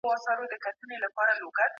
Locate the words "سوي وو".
1.53-1.67